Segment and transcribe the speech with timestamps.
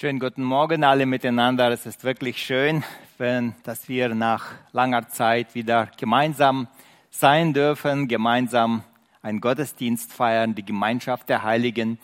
[0.00, 1.70] Schönen guten Morgen alle miteinander.
[1.70, 2.82] Es ist wirklich schön,
[3.18, 6.68] wenn, dass wir nach langer Zeit wieder gemeinsam
[7.10, 8.82] sein dürfen, gemeinsam
[9.20, 11.98] einen Gottesdienst feiern, die Gemeinschaft der Heiligen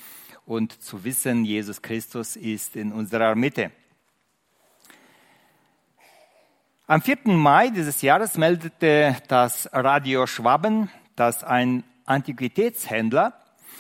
[0.45, 3.71] und zu wissen, Jesus Christus ist in unserer Mitte.
[6.87, 7.28] Am 4.
[7.28, 13.33] Mai dieses Jahres meldete das Radio Schwaben, dass ein Antiquitätshändler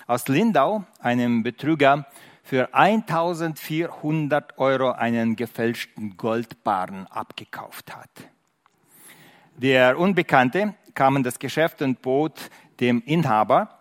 [0.06, 2.06] aus Lindau einem Betrüger
[2.46, 8.08] für 1400 Euro einen gefälschten Goldbarren abgekauft hat.
[9.56, 13.80] Der Unbekannte kam in das Geschäft und bot dem Inhaber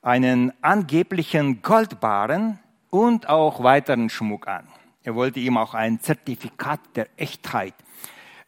[0.00, 4.68] einen angeblichen Goldbarren und auch weiteren Schmuck an.
[5.02, 7.74] Er wollte ihm auch ein Zertifikat der Echtheit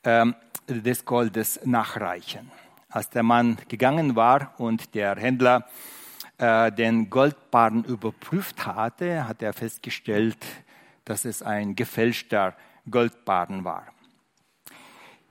[0.04, 0.36] ähm,
[0.68, 2.52] des Goldes nachreichen.
[2.88, 5.66] Als der Mann gegangen war und der Händler
[6.40, 10.38] äh, den Goldbarren überprüft hatte, hat er festgestellt,
[11.04, 12.56] dass es ein gefälschter
[12.90, 13.86] Goldbarren war.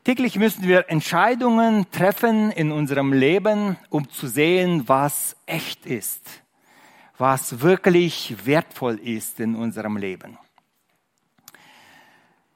[0.04, 6.44] Täglich müssen wir Entscheidungen treffen in unserem Leben, um zu sehen, was echt ist,
[7.18, 10.38] was wirklich wertvoll ist in unserem Leben.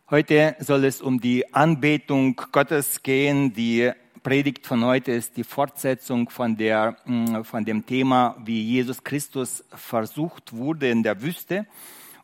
[0.10, 3.92] Heute soll es um die Anbetung Gottes gehen, die
[4.24, 9.66] Predigt von heute ist die Fortsetzung von, der, mm, von dem Thema, wie Jesus Christus
[9.76, 11.68] versucht wurde in der Wüste.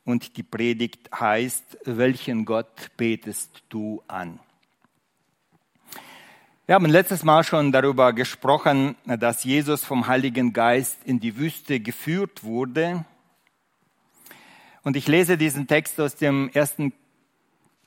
[0.06, 4.40] Und die Predigt heißt, welchen Gott betest du an?
[6.66, 11.82] Wir haben letztes Mal schon darüber gesprochen, dass Jesus vom Heiligen Geist in die Wüste
[11.82, 13.04] geführt wurde.
[14.84, 16.94] Und ich lese diesen Text aus dem ersten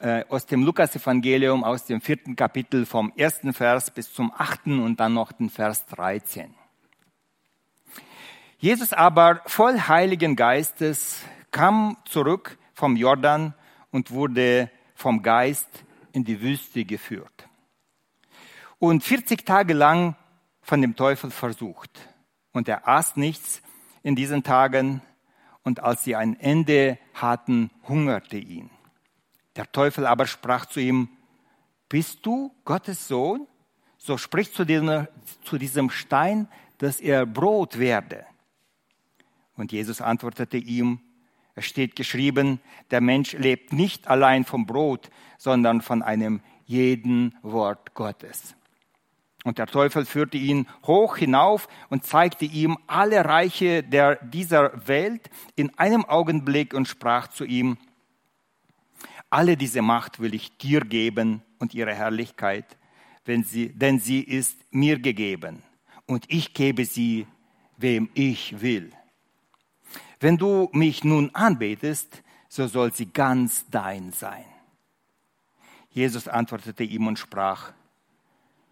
[0.03, 4.99] äh, aus dem Lukas-Evangelium, aus dem vierten Kapitel vom ersten Vers bis zum achten und
[4.99, 6.53] dann noch den Vers 13.
[8.59, 11.23] Jesus aber voll Heiligen Geistes
[11.53, 13.55] kam zurück vom Jordan
[13.93, 15.69] und wurde vom Geist
[16.13, 17.49] in die Wüste geführt.
[18.81, 20.17] Und 40 Tage lang
[20.63, 22.09] von dem Teufel versucht.
[22.53, 23.63] Und er aß nichts
[24.03, 25.01] in diesen Tagen.
[25.63, 28.71] Und als sie ein Ende hatten, hungerte ihn.
[29.57, 31.09] Der Teufel aber sprach zu ihm,
[31.89, 33.47] bist du Gottes Sohn?
[33.99, 35.07] So sprich zu diesem,
[35.45, 36.49] zu diesem Stein,
[36.79, 38.27] dass er Brot werde.
[39.57, 41.01] Und Jesus antwortete ihm,
[41.55, 47.95] es steht geschrieben, der Mensch lebt nicht allein vom Brot, sondern von einem jeden Wort
[47.95, 48.57] Gottes.
[49.45, 55.31] Und der Teufel führte ihn hoch hinauf und zeigte ihm alle Reiche der, dieser Welt
[55.57, 57.77] in einem Augenblick und sprach zu ihm,
[59.33, 62.77] alle diese Macht will ich dir geben und ihre Herrlichkeit,
[63.45, 65.63] sie, denn sie ist mir gegeben
[66.07, 67.27] und ich gebe sie,
[67.79, 68.93] wem ich will.
[70.21, 74.45] Wenn du mich nun anbetest, so soll sie ganz dein sein.
[75.91, 77.73] Jesus antwortete ihm und sprach,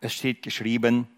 [0.02, 1.08] es steht geschrieben,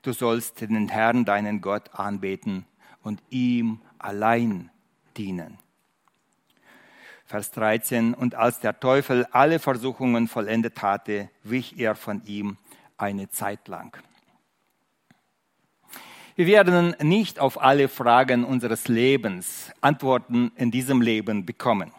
[0.00, 2.64] du sollst den Herrn, deinen Gott, anbeten
[3.02, 4.70] und ihm allein
[5.18, 5.58] dienen.
[7.28, 12.56] Vers 13, und als der Teufel alle Versuchungen vollendet hatte, wich er von ihm
[12.96, 13.94] eine Zeit lang.
[16.36, 21.92] Wir werden nicht auf alle Fragen unseres Lebens Antworten in diesem Leben bekommen.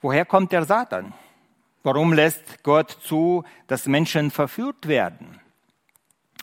[0.00, 1.14] Woher kommt der Satan?
[1.84, 5.40] Warum lässt Gott zu, dass Menschen verführt werden?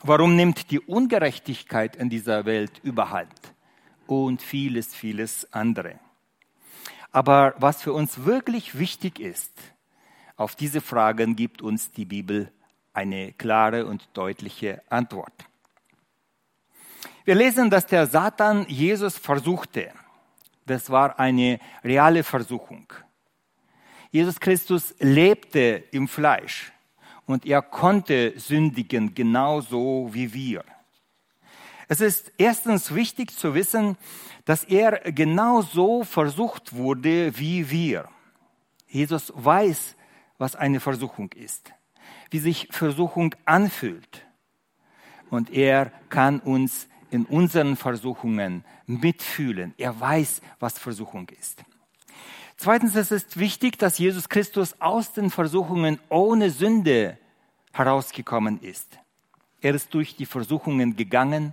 [0.02, 3.34] Warum nimmt die Ungerechtigkeit in dieser Welt überhand?
[4.06, 6.00] Und vieles, vieles andere.
[7.12, 9.52] Aber was für uns wirklich wichtig ist,
[10.36, 12.52] auf diese Fragen gibt uns die Bibel
[12.92, 15.32] eine klare und deutliche Antwort.
[17.24, 19.92] Wir lesen, dass der Satan Jesus versuchte.
[20.66, 22.92] Das war eine reale Versuchung.
[24.10, 26.72] Jesus Christus lebte im Fleisch
[27.26, 30.64] und er konnte sündigen genauso wie wir.
[31.90, 33.96] Es ist erstens wichtig zu wissen,
[34.44, 38.08] dass er genauso versucht wurde wie wir.
[38.86, 39.96] Jesus weiß,
[40.38, 41.72] was eine Versuchung ist,
[42.30, 44.24] wie sich Versuchung anfühlt.
[45.30, 49.74] Und er kann uns in unseren Versuchungen mitfühlen.
[49.76, 51.64] Er weiß, was Versuchung ist.
[52.56, 57.18] Zweitens es ist wichtig, dass Jesus Christus aus den Versuchungen ohne Sünde
[57.72, 59.00] herausgekommen ist.
[59.60, 61.52] Er ist durch die Versuchungen gegangen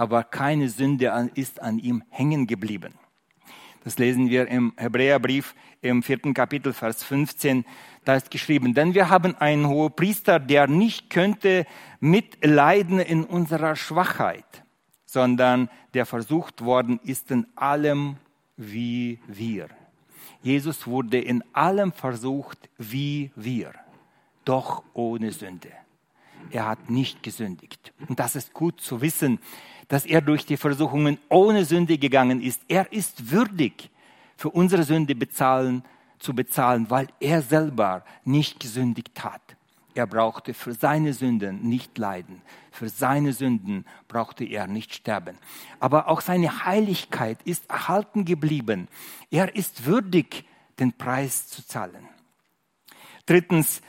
[0.00, 2.94] aber keine Sünde ist an ihm hängen geblieben.
[3.84, 7.66] Das lesen wir im Hebräerbrief im vierten Kapitel, Vers 15.
[8.06, 11.66] Da ist geschrieben, denn wir haben einen hohen Priester, der nicht könnte
[12.00, 14.64] mitleiden in unserer Schwachheit,
[15.04, 18.16] sondern der versucht worden ist in allem
[18.56, 19.68] wie wir,
[20.42, 23.74] Jesus wurde in allem versucht wie wir,
[24.46, 25.72] doch ohne Sünde.
[26.50, 27.92] Er hat nicht gesündigt.
[28.08, 29.38] Und das ist gut zu wissen,
[29.90, 32.62] dass er durch die Versuchungen ohne Sünde gegangen ist.
[32.68, 33.90] Er ist würdig,
[34.36, 35.82] für unsere Sünde bezahlen,
[36.20, 39.42] zu bezahlen, weil er selber nicht gesündigt hat.
[39.94, 42.40] Er brauchte für seine Sünden nicht leiden.
[42.70, 45.36] Für seine Sünden brauchte er nicht sterben.
[45.80, 48.86] Aber auch seine Heiligkeit ist erhalten geblieben.
[49.28, 50.44] Er ist würdig,
[50.78, 52.08] den Preis zu zahlen.
[53.26, 53.82] Drittens,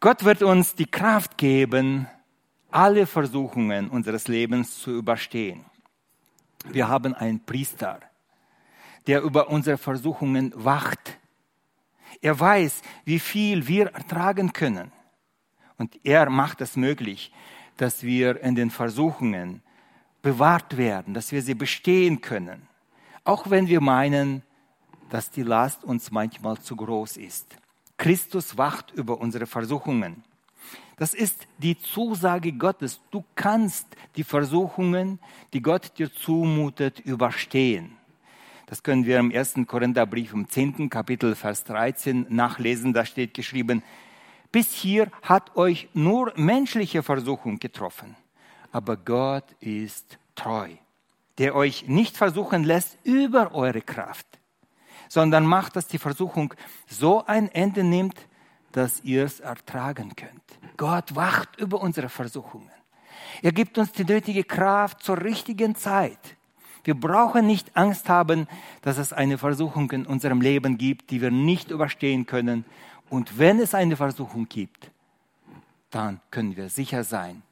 [0.00, 2.08] Gott wird uns die Kraft geben,
[2.74, 5.64] alle Versuchungen unseres Lebens zu überstehen.
[6.66, 8.00] Wir haben einen Priester,
[9.06, 11.18] der über unsere Versuchungen wacht.
[12.20, 14.90] Er weiß, wie viel wir ertragen können.
[15.78, 17.32] Und er macht es möglich,
[17.76, 19.62] dass wir in den Versuchungen
[20.22, 22.68] bewahrt werden, dass wir sie bestehen können.
[23.24, 24.42] Auch wenn wir meinen,
[25.10, 27.56] dass die Last uns manchmal zu groß ist.
[27.98, 30.24] Christus wacht über unsere Versuchungen.
[30.96, 33.00] Das ist die Zusage Gottes.
[33.10, 33.86] Du kannst
[34.16, 35.18] die Versuchungen,
[35.52, 37.96] die Gott dir zumutet, überstehen.
[38.66, 40.88] Das können wir im ersten Korintherbrief im 10.
[40.88, 42.92] Kapitel, Vers 13 nachlesen.
[42.92, 43.82] Da steht geschrieben,
[44.54, 48.14] bis hier hat euch nur menschliche Versuchung getroffen,
[48.70, 50.68] aber Gott ist treu,
[51.38, 54.26] der euch nicht versuchen lässt über eure Kraft,
[55.08, 56.54] sondern macht, dass die Versuchung
[56.88, 58.14] so ein Ende nimmt,
[58.74, 60.42] dass ihr es ertragen könnt.
[60.76, 62.70] Gott wacht über unsere Versuchungen.
[63.40, 66.36] Er gibt uns die nötige Kraft zur richtigen Zeit.
[66.82, 68.48] Wir brauchen nicht Angst haben,
[68.82, 72.64] dass es eine Versuchung in unserem Leben gibt, die wir nicht überstehen können.
[73.08, 74.90] Und wenn es eine Versuchung gibt,
[75.90, 77.42] dann können wir sicher sein,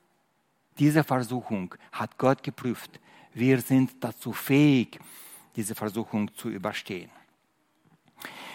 [0.79, 2.99] diese Versuchung hat Gott geprüft.
[3.33, 4.99] Wir sind dazu fähig,
[5.55, 7.11] diese Versuchung zu überstehen.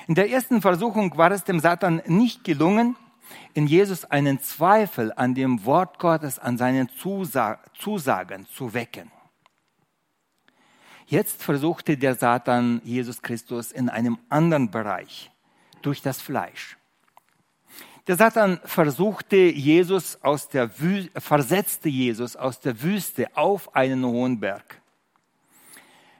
[0.07, 2.95] In der ersten Versuchung war es dem Satan nicht gelungen,
[3.53, 9.11] in Jesus einen Zweifel an dem Wort Gottes, an seinen Zusagen zu wecken.
[11.07, 15.31] Jetzt versuchte der Satan Jesus Christus in einem anderen Bereich,
[15.81, 16.77] durch das Fleisch.
[18.07, 24.39] Der Satan versuchte Jesus aus der Wü versetzte Jesus aus der Wüste auf einen hohen
[24.39, 24.81] Berg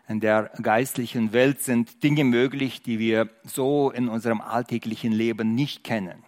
[0.08, 5.84] in der geistlichen Welt sind Dinge möglich, die wir so in unserem alltäglichen Leben nicht
[5.84, 6.24] kennen.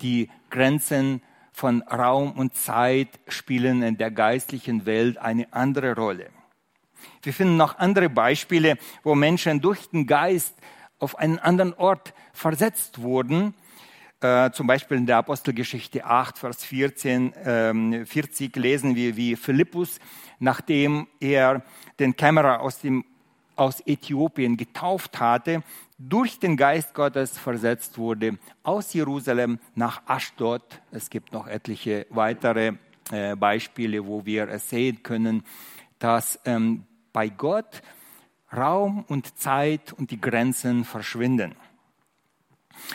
[0.00, 1.22] Die Grenzen
[1.52, 6.30] von Raum und Zeit spielen in der geistlichen Welt eine andere Rolle.
[7.22, 10.54] Wir finden noch andere Beispiele, wo Menschen durch den Geist
[11.00, 13.54] auf einen anderen Ort versetzt wurden.
[14.20, 19.98] Äh, zum Beispiel in der Apostelgeschichte 8, Vers 14, äh, 40 lesen wir, wie Philippus
[20.38, 21.62] nachdem er
[21.98, 23.04] den Kämmerer aus, dem,
[23.56, 25.62] aus Äthiopien getauft hatte,
[25.98, 30.62] durch den Geist Gottes versetzt wurde aus Jerusalem nach Ashdod.
[30.92, 32.74] Es gibt noch etliche weitere
[33.10, 35.42] äh, Beispiele, wo wir es sehen können,
[35.98, 37.82] dass ähm, bei Gott
[38.56, 41.54] Raum und Zeit und die Grenzen verschwinden.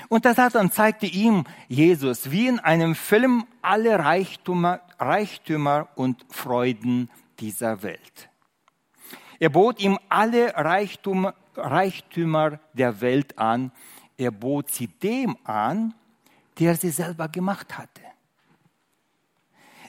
[0.07, 7.09] Und der Satan zeigte ihm, Jesus, wie in einem Film, alle Reichtümer, Reichtümer und Freuden
[7.39, 8.29] dieser Welt.
[9.39, 13.71] Er bot ihm alle Reichtum, Reichtümer der Welt an.
[14.17, 15.93] Er bot sie dem an,
[16.59, 18.01] der sie selber gemacht hatte.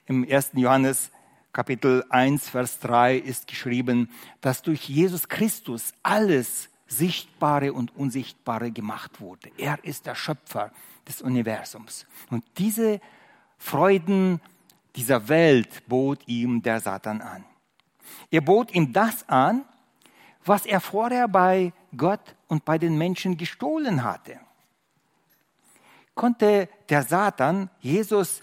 [0.07, 0.51] Im 1.
[0.55, 1.11] Johannes
[1.55, 4.11] Kapitel 1, Vers 3 ist geschrieben,
[4.41, 9.53] dass durch Jesus Christus alles Sichtbare und Unsichtbare gemacht wurde.
[9.57, 10.73] Er ist der Schöpfer
[11.07, 12.07] des Universums.
[12.31, 13.01] Und diese
[13.57, 14.41] Freuden,
[14.97, 17.45] dieser Welt bot ihm der Satan an.
[18.31, 19.65] Er bot ihm das an,
[20.45, 24.39] was er vorher bei Gott und bei den Menschen gestohlen hatte.
[26.15, 28.41] Konnte der Satan Jesus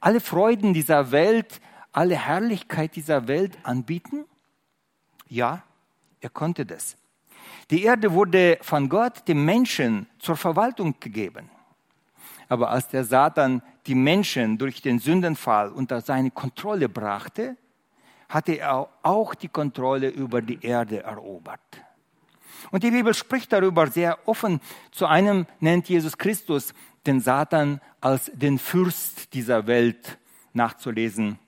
[0.00, 1.60] alle Freuden dieser Welt,
[1.92, 4.24] alle Herrlichkeit dieser Welt anbieten?
[5.26, 5.64] Ja,
[6.20, 6.96] er konnte das.
[7.70, 11.50] Die Erde wurde von Gott dem Menschen zur Verwaltung gegeben.
[12.48, 17.56] Aber als der Satan die Menschen durch den Sündenfall unter seine Kontrolle brachte,
[18.28, 21.60] hatte er auch die Kontrolle über die Erde erobert.
[22.70, 24.60] Und die Bibel spricht darüber sehr offen.
[24.90, 26.74] Zu einem nennt Jesus Christus
[27.06, 30.18] den Satan als den Fürst dieser Welt
[30.52, 31.38] nachzulesen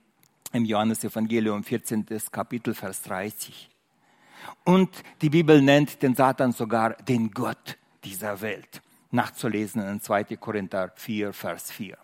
[0.53, 2.07] im Johannesevangelium 14.
[2.31, 3.69] Kapitel Vers 30.
[4.65, 4.91] Und
[5.21, 8.81] die Bibel nennt den Satan sogar den Gott dieser Welt
[9.11, 10.37] nachzulesen in 2.
[10.37, 11.97] Korinther 4, Vers 4.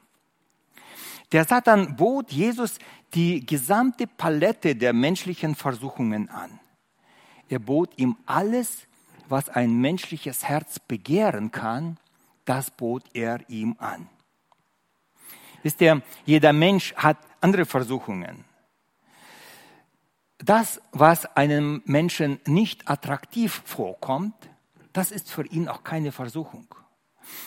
[1.32, 2.78] Der Satan bot Jesus
[3.14, 6.60] die gesamte Palette der menschlichen Versuchungen an.
[7.48, 8.86] Er bot ihm alles,
[9.28, 11.98] was ein menschliches Herz begehren kann,
[12.44, 14.08] das bot er ihm an.
[15.62, 18.44] Wisst ihr, jeder Mensch hat andere Versuchungen.
[20.38, 24.34] Das, was einem Menschen nicht attraktiv vorkommt,
[24.92, 26.66] das ist für ihn auch keine Versuchung.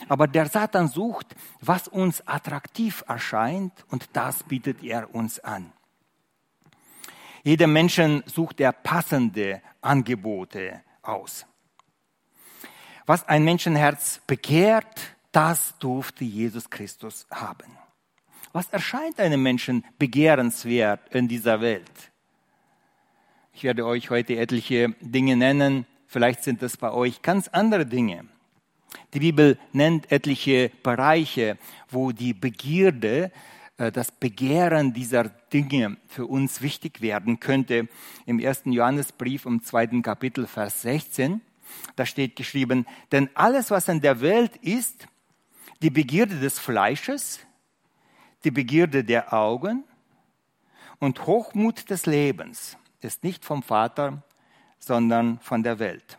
[0.08, 5.72] Aber der Satan sucht, was uns attraktiv erscheint, und das bietet er uns an.
[7.44, 11.46] Jeder Menschen sucht er passende Angebote aus.
[13.06, 17.78] Was ein Menschenherz begehrt, das durfte Jesus Christus haben.
[18.52, 22.12] Was erscheint einem Menschen begehrenswert in dieser Welt?
[23.54, 25.86] Ich werde euch heute etliche Dinge nennen.
[26.08, 28.28] Vielleicht sind es bei euch ganz andere Dinge.
[29.14, 31.58] Die Bibel nennt etliche Bereiche,
[31.90, 33.32] wo die Begierde,
[33.78, 37.88] äh, das Begehren dieser Dinge für uns wichtig werden könnte.
[38.26, 41.42] Im ersten Johannesbrief im zweiten Kapitel, Vers 16,
[41.96, 45.08] da steht geschrieben, denn alles, was in der Welt ist,
[45.82, 47.40] die Begierde des Fleisches,
[48.44, 49.84] die Begierde der Augen
[51.00, 54.22] und Hochmut des Lebens ist nicht vom Vater,
[54.78, 56.19] sondern von der Welt.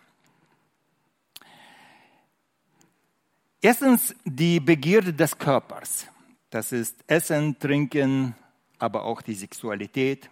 [3.63, 6.07] Erstens die Begierde des Körpers.
[6.49, 8.35] Das ist Essen, Trinken,
[8.79, 10.31] aber auch die Sexualität.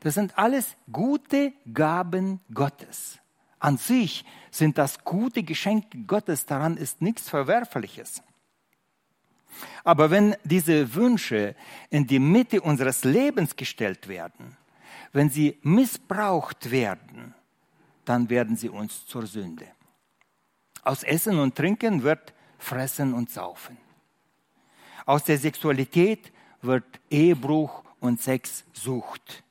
[0.00, 3.18] Das sind alles gute Gaben Gottes.
[3.60, 8.22] An sich sind das gute Geschenke Gottes, daran ist nichts Verwerfliches.
[9.84, 11.54] Aber wenn diese Wünsche
[11.90, 14.56] in die Mitte unseres Lebens gestellt werden,
[15.12, 17.34] wenn sie missbraucht werden,
[18.04, 19.66] dann werden sie uns zur Sünde.
[20.86, 23.76] Aus Essen und Trinken wird Fressen und Saufen.
[25.04, 29.42] Aus der Sexualität wird Ehebruch und Sexsucht.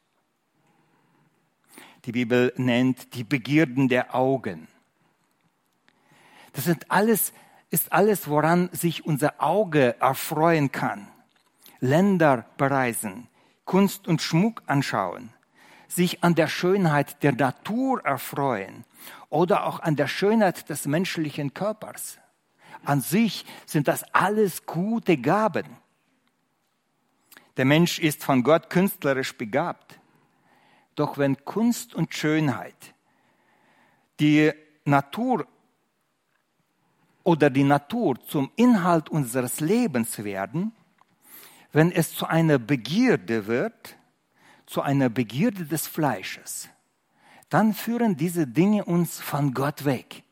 [2.06, 4.70] Die Bibel nennt die Begierden der Augen.
[6.54, 7.34] Das sind alles,
[7.70, 11.10] ist alles, woran sich unser Auge erfreuen kann.
[11.82, 13.27] Länder bereisen,
[13.65, 15.34] Kunst und Schmuck anschauen,
[15.88, 18.86] sich an der Schönheit der Natur erfreuen
[19.30, 22.18] oder auch an der Schönheit des menschlichen Körpers.
[22.84, 25.65] An sich sind das alles gute Gaben.
[27.58, 30.00] Der Mensch ist von Gott künstlerisch begabt.
[30.96, 32.94] Doch wenn Kunst und Schönheit
[34.20, 34.51] die
[34.86, 35.46] Natur
[37.24, 40.74] oder die Natur zum Inhalt unseres Lebens werden,
[41.72, 43.98] wenn es zu einer Begierde wird,
[44.66, 46.70] zu einer Begierde des Fleisches,
[47.50, 50.24] dann führen diese Dinge uns von Gott weg.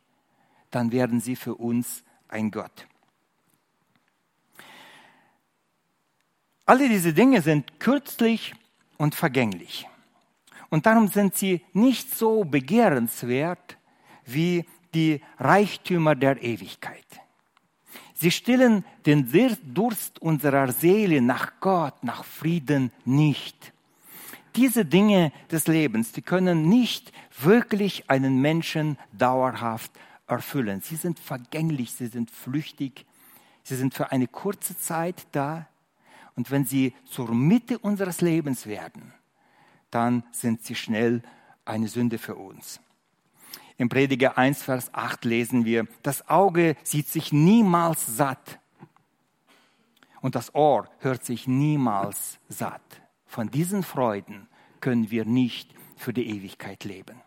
[0.72, 2.88] Dann werden sie für uns ein Gott.
[6.66, 8.56] Alle diese Dinge sind kürzlich
[8.98, 9.88] und vergänglich.
[10.70, 13.78] Und darum sind sie nicht so begehrenswert
[14.26, 17.06] wie die Reichtümer der Ewigkeit.
[18.16, 19.30] Sie stillen den
[19.74, 23.73] Durst unserer Seele nach Gott, nach Frieden nicht
[24.56, 29.92] diese Dinge des Lebens, die können nicht wirklich einen Menschen dauerhaft
[30.28, 30.82] erfüllen.
[30.82, 33.06] Sie sind vergänglich, sie sind flüchtig,
[33.64, 35.68] sie sind für eine kurze Zeit da.
[36.36, 39.14] Und wenn sie zur Mitte unseres Lebens werden,
[39.92, 41.22] dann sind sie schnell
[41.66, 42.80] eine Sünde für uns.
[43.78, 48.60] Im Prediger 1, Vers 8 lesen wir, das Auge sieht sich niemals satt
[50.22, 53.03] und das Ohr hört sich niemals satt.
[53.34, 54.48] Von diesen Freuden
[54.80, 57.20] können wir nicht für die Ewigkeit leben.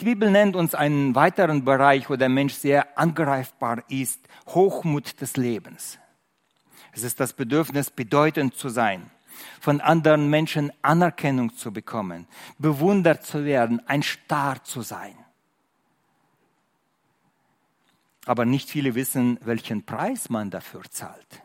[0.00, 5.36] Die Bibel nennt uns einen weiteren Bereich, wo der Mensch sehr angreifbar ist, Hochmut des
[5.36, 5.98] Lebens.
[6.92, 9.10] Es ist das Bedürfnis, bedeutend zu sein,
[9.60, 12.26] von anderen Menschen Anerkennung zu bekommen,
[12.56, 15.14] bewundert zu werden, ein Star zu sein.
[18.24, 21.42] Aber nicht viele wissen, welchen Preis man dafür zahlt.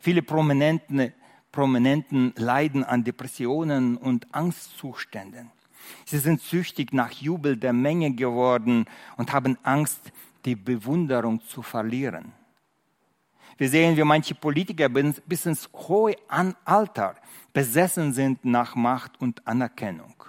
[0.00, 1.12] Viele Prominenten
[1.54, 5.52] Prominenten leiden an Depressionen und Angstzuständen.
[6.04, 10.00] Sie sind süchtig nach Jubel der Menge geworden und haben Angst,
[10.44, 12.32] die Bewunderung zu verlieren.
[13.56, 16.16] Wir sehen, wie manche Politiker bis ins hohe
[16.64, 17.14] Alter
[17.52, 20.24] besessen sind nach Macht und Anerkennung.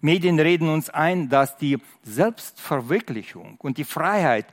[0.00, 4.46] Medien reden uns ein, dass die Selbstverwirklichung und die Freiheit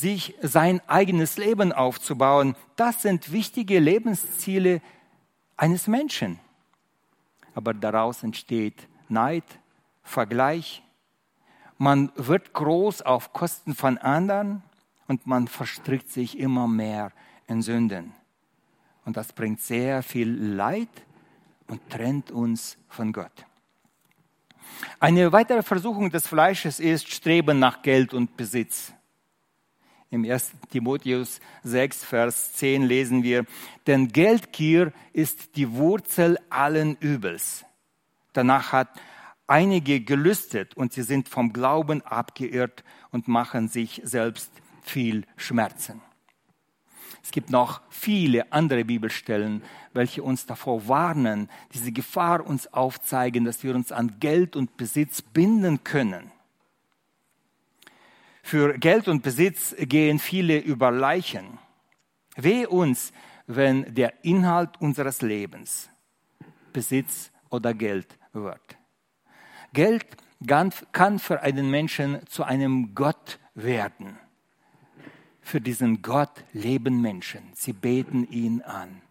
[0.00, 4.80] sich sein eigenes Leben aufzubauen, das sind wichtige Lebensziele
[5.56, 6.38] eines Menschen.
[7.54, 9.44] Aber daraus entsteht Neid,
[10.02, 10.82] Vergleich.
[11.78, 14.62] Man wird groß auf Kosten von anderen
[15.08, 17.12] und man verstrickt sich immer mehr
[17.48, 18.12] in Sünden.
[19.04, 20.88] Und das bringt sehr viel Leid
[21.68, 23.46] und trennt uns von Gott.
[25.00, 28.92] Eine weitere Versuchung des Fleisches ist Streben nach Geld und Besitz.
[30.10, 30.52] Im 1.
[30.70, 33.44] Timotheus 6, Vers 10 lesen wir,
[33.86, 37.64] denn Geldgier ist die Wurzel allen Übels.
[38.32, 38.88] Danach hat
[39.48, 44.50] einige gelüstet und sie sind vom Glauben abgeirrt und machen sich selbst
[44.82, 46.02] viel Schmerzen.
[47.22, 53.64] Es gibt noch viele andere Bibelstellen, welche uns davor warnen, diese Gefahr uns aufzeigen, dass
[53.64, 56.30] wir uns an Geld und Besitz binden können.
[58.46, 61.58] Für Geld und Besitz gehen viele über Leichen.
[62.36, 63.12] Wehe uns,
[63.48, 65.90] wenn der Inhalt unseres Lebens
[66.72, 68.78] Besitz oder Geld wird.
[69.72, 70.06] Geld
[70.92, 74.16] kann für einen Menschen zu einem Gott werden.
[75.40, 77.50] Für diesen Gott leben Menschen.
[77.52, 79.02] Sie beten ihn an.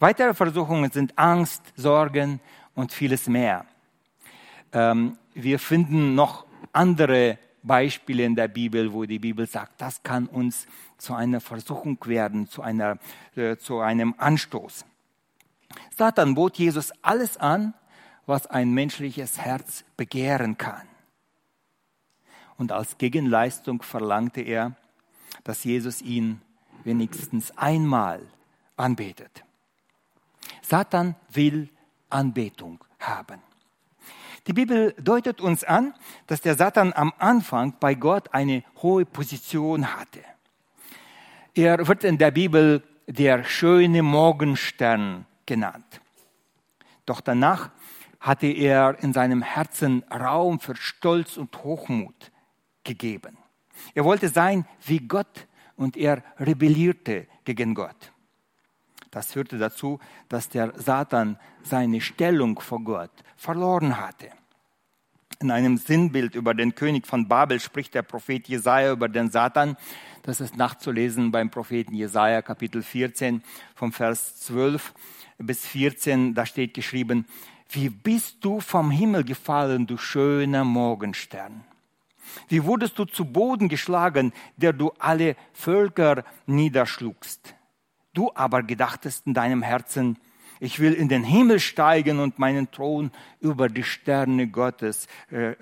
[0.00, 2.40] Weitere Versuchungen sind Angst, Sorgen
[2.74, 3.64] und vieles mehr.
[4.74, 6.44] Ähm, wir finden noch
[6.74, 10.66] andere Beispiele in der Bibel, wo die Bibel sagt, das kann uns
[10.98, 12.98] zu einer Versuchung werden, zu, einer,
[13.36, 14.84] äh, zu einem Anstoß.
[15.96, 17.74] Satan bot Jesus alles an,
[18.26, 20.86] was ein menschliches Herz begehren kann.
[22.56, 24.76] Und als Gegenleistung verlangte er,
[25.44, 26.40] dass Jesus ihn
[26.84, 28.20] wenigstens einmal
[28.76, 29.44] anbetet.
[30.62, 31.68] Satan will
[32.08, 33.40] Anbetung haben.
[34.46, 35.94] Die Bibel deutet uns an,
[36.26, 40.20] dass der Satan am Anfang bei Gott eine hohe Position hatte.
[41.54, 46.00] Er wird in der Bibel der schöne Morgenstern genannt.
[47.06, 47.70] Doch danach
[48.20, 52.30] hatte er in seinem Herzen Raum für Stolz und Hochmut
[52.84, 53.36] gegeben.
[53.94, 58.12] Er wollte sein wie Gott und er rebellierte gegen Gott.
[59.10, 59.98] Das führte dazu,
[60.28, 64.30] dass der Satan seine Stellung vor Gott verloren hatte.
[65.40, 69.76] In einem Sinnbild über den König von Babel spricht der Prophet Jesaja über den Satan.
[70.22, 73.42] Das ist nachzulesen beim Propheten Jesaja, Kapitel 14,
[73.74, 74.92] vom Vers 12
[75.38, 76.34] bis 14.
[76.34, 77.26] Da steht geschrieben,
[77.70, 81.64] wie bist du vom Himmel gefallen, du schöner Morgenstern?
[82.48, 87.54] Wie wurdest du zu Boden geschlagen, der du alle Völker niederschlugst?
[88.12, 90.18] Du aber gedachtest in deinem Herzen,
[90.58, 95.54] ich will in den Himmel steigen und meinen Thron über die Sterne Gottes äh,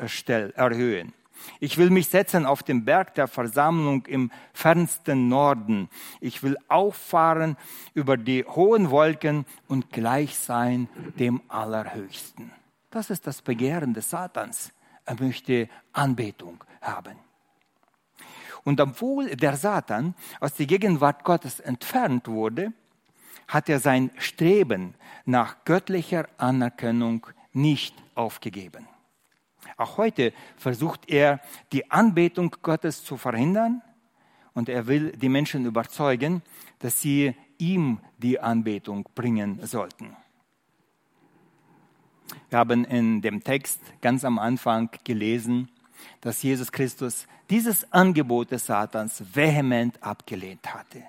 [0.54, 1.12] erhöhen.
[1.60, 5.88] Ich will mich setzen auf den Berg der Versammlung im fernsten Norden.
[6.20, 7.56] Ich will auffahren
[7.94, 12.50] über die hohen Wolken und gleich sein dem Allerhöchsten.
[12.90, 14.72] Das ist das Begehren des Satans.
[15.04, 17.27] Er möchte Anbetung haben.
[18.68, 22.74] Und obwohl der Satan aus der Gegenwart Gottes entfernt wurde,
[23.46, 24.92] hat er sein Streben
[25.24, 28.86] nach göttlicher Anerkennung nicht aufgegeben.
[29.78, 31.40] Auch heute versucht er,
[31.72, 33.80] die Anbetung Gottes zu verhindern
[34.52, 36.42] und er will die Menschen überzeugen,
[36.78, 40.14] dass sie ihm die Anbetung bringen sollten.
[42.50, 45.70] Wir haben in dem Text ganz am Anfang gelesen,
[46.20, 51.02] dass Jesus Christus dieses Angebot des Satans vehement abgelehnt hatte.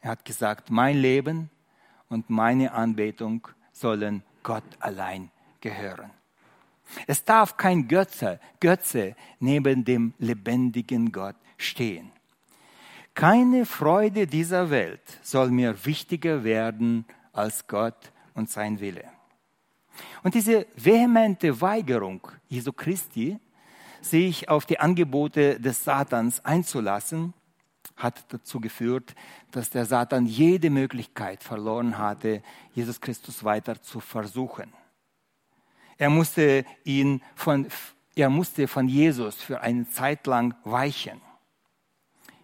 [0.00, 1.50] Er hat gesagt, mein Leben
[2.08, 6.10] und meine Anbetung sollen Gott allein gehören.
[7.06, 12.10] Es darf kein Götze, Götze neben dem lebendigen Gott stehen.
[13.14, 19.04] Keine Freude dieser Welt soll mir wichtiger werden als Gott und sein Wille.
[20.22, 23.38] Und diese vehemente Weigerung Jesu Christi,
[24.00, 27.34] sich auf die Angebote des Satans einzulassen,
[27.96, 29.14] hat dazu geführt,
[29.50, 34.72] dass der Satan jede Möglichkeit verloren hatte, Jesus Christus weiter zu versuchen.
[35.98, 37.68] Er musste ihn von,
[38.14, 41.20] er musste von Jesus für eine Zeit lang weichen.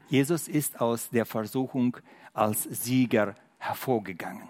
[0.09, 1.97] Jesus ist aus der Versuchung
[2.33, 4.49] als Sieger hervorgegangen.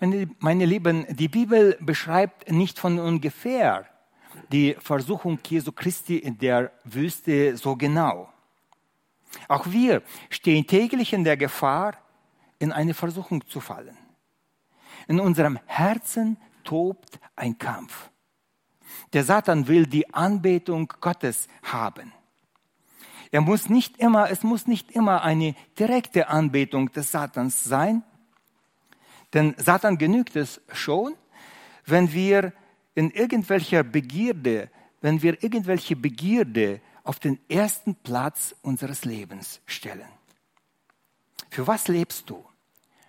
[0.00, 3.86] Meine, meine Lieben, die Bibel beschreibt nicht von ungefähr
[4.50, 8.32] die Versuchung Jesu Christi in der Wüste so genau.
[9.48, 11.96] Auch wir stehen täglich in der Gefahr,
[12.58, 13.96] in eine Versuchung zu fallen.
[15.08, 18.10] In unserem Herzen tobt ein Kampf.
[19.12, 22.12] Der Satan will die Anbetung Gottes haben.
[23.30, 28.02] Er muss nicht immer, es muss nicht immer eine direkte Anbetung des Satans sein,
[29.32, 31.14] denn Satan genügt es schon,
[31.86, 32.52] wenn wir
[32.94, 40.08] in irgendwelcher Begierde, wenn wir irgendwelche Begierde auf den ersten Platz unseres Lebens stellen.
[41.50, 42.44] Für was lebst du?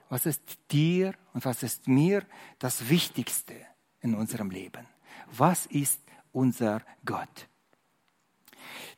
[0.09, 0.41] Was ist
[0.71, 2.25] dir und was ist mir
[2.59, 3.55] das Wichtigste
[4.01, 4.85] in unserem Leben?
[5.31, 7.47] Was ist unser Gott?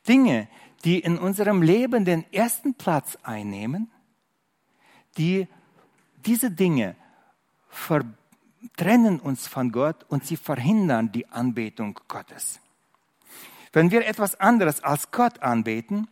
[0.06, 0.48] Dinge,
[0.84, 3.90] die in unserem Leben den ersten Platz einnehmen,
[5.16, 5.48] die,
[6.24, 6.96] diese Dinge
[8.76, 12.60] trennen uns von Gott und sie verhindern die Anbetung Gottes.
[13.72, 16.08] Wenn wir etwas anderes als Gott anbeten,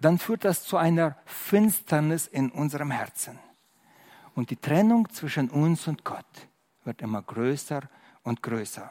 [0.00, 3.38] dann führt das zu einer Finsternis in unserem Herzen.
[4.34, 6.26] Und die Trennung zwischen uns und Gott
[6.84, 7.82] wird immer größer
[8.22, 8.90] und größer.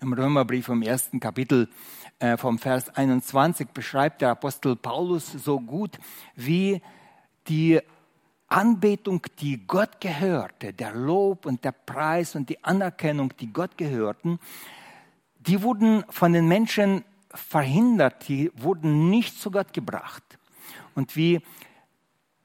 [0.00, 1.68] Im Römerbrief im ersten Kapitel
[2.18, 5.98] äh, vom Vers 21 beschreibt der Apostel Paulus so gut,
[6.34, 6.82] wie
[7.48, 7.80] die
[8.52, 14.38] Anbetung, die Gott gehörte, der Lob und der Preis und die Anerkennung, die Gott gehörten,
[15.40, 20.22] die wurden von den Menschen verhindert, die wurden nicht zu Gott gebracht.
[20.94, 21.40] Und wie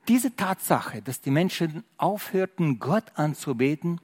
[0.07, 3.99] diese Tatsache, dass die Menschen aufhörten, Gott anzubeten,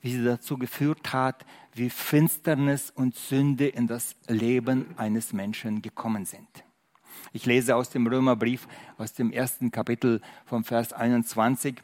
[0.00, 6.26] wie sie dazu geführt hat, wie Finsternis und Sünde in das Leben eines Menschen gekommen
[6.26, 6.64] sind.
[7.34, 11.82] Ich lese aus dem Römerbrief, aus dem ersten Kapitel vom Vers 21.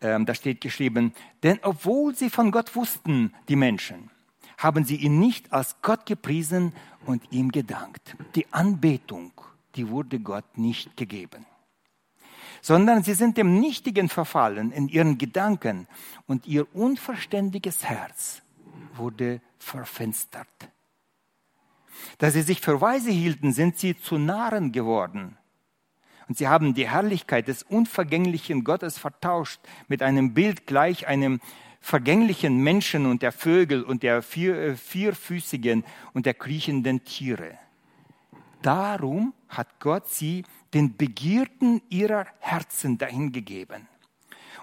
[0.00, 4.10] Ähm, da steht geschrieben, denn obwohl sie von Gott wussten, die Menschen,
[4.58, 6.72] haben sie ihn nicht als Gott gepriesen
[7.04, 8.16] und ihm gedankt.
[8.36, 9.32] Die Anbetung,
[9.74, 11.46] die wurde Gott nicht gegeben,
[12.62, 15.88] sondern sie sind dem Nichtigen verfallen in ihren Gedanken
[16.28, 18.40] und ihr unverständiges Herz
[18.94, 20.46] wurde verfinstert.
[22.18, 25.36] Da sie sich für weise hielten, sind sie zu Narren geworden.
[26.28, 31.40] Und sie haben die Herrlichkeit des unvergänglichen Gottes vertauscht mit einem Bild gleich einem
[31.80, 37.58] vergänglichen Menschen und der Vögel und der vier, äh, vierfüßigen und der kriechenden Tiere.
[38.60, 43.86] Darum hat Gott sie den Begierden ihrer Herzen dahingegeben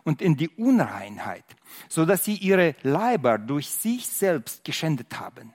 [0.03, 1.45] und in die Unreinheit,
[1.87, 5.53] so dass sie ihre Leiber durch sich selbst geschändet haben.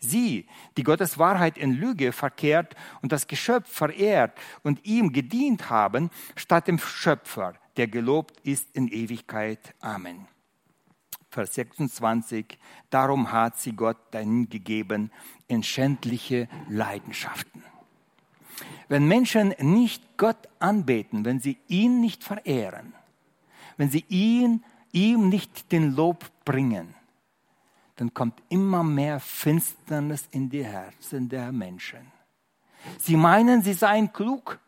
[0.00, 6.10] Sie, die Gottes Wahrheit in Lüge verkehrt und das Geschöpf verehrt und ihm gedient haben,
[6.36, 9.74] statt dem Schöpfer, der gelobt ist in Ewigkeit.
[9.80, 10.26] Amen.
[11.30, 12.58] Vers 26,
[12.90, 15.12] darum hat sie Gott dahin gegeben
[15.46, 17.62] in schändliche Leidenschaften.
[18.88, 22.94] Wenn Menschen nicht Gott anbeten, wenn sie ihn nicht verehren,
[23.76, 26.94] wenn sie ihn, ihm nicht den Lob bringen,
[28.00, 32.00] dann kommt immer mehr Finsternis in die Herzen der Menschen.
[32.98, 34.58] Sie meinen, sie seien klug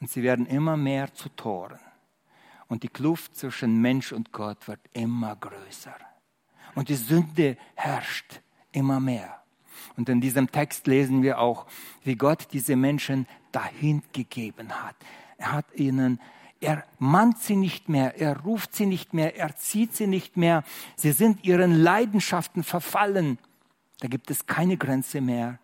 [0.00, 1.80] und sie werden immer mehr zu Toren
[2.68, 5.96] und die Kluft zwischen Mensch und Gott wird immer größer.
[6.76, 8.40] Und die Sünde herrscht
[8.70, 9.42] immer mehr.
[9.96, 11.66] Und in diesem Text lesen wir auch,
[12.04, 14.94] wie Gott diese Menschen dahin gegeben hat.
[15.38, 16.20] Er hat ihnen,
[16.60, 20.64] er mahnt sie nicht mehr, er ruft sie nicht mehr, er zieht sie nicht mehr.
[20.96, 23.38] Sie sind ihren Leidenschaften verfallen.
[24.00, 25.58] Da gibt es keine Grenze mehr.